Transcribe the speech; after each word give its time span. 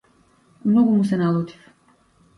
Многу 0.63 0.95
му 0.95 1.05
се 1.05 1.17
налутив. 1.23 1.69